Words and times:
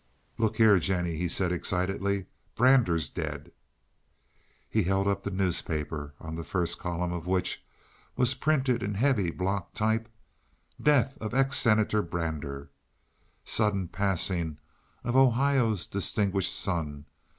"Look 0.39 0.55
here, 0.57 0.79
Jennie," 0.79 1.15
he 1.15 1.27
said 1.27 1.51
excitedly, 1.51 2.25
"Brander's 2.55 3.07
dead!" 3.07 3.51
He 4.67 4.81
held 4.81 5.07
up 5.07 5.21
the 5.21 5.29
newspaper, 5.29 6.15
on 6.19 6.33
the 6.33 6.43
first 6.43 6.79
column 6.79 7.13
of 7.13 7.27
Which 7.27 7.63
was 8.15 8.33
printed 8.33 8.81
in 8.81 8.95
heavy 8.95 9.29
block 9.29 9.75
type: 9.75 10.09
DEATH 10.81 11.19
OF 11.21 11.35
EX 11.35 11.59
SENATOR 11.59 12.01
BRANDER 12.01 12.71
Sudden 13.45 13.89
Passing 13.89 14.57
of 15.03 15.15
Ohio's 15.15 15.85
Distinguished 15.85 16.55
Son. 16.59 17.05